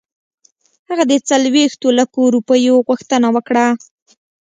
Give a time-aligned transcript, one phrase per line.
[0.89, 3.67] هغه د څلوېښتو لکو روپیو غوښتنه وکړه.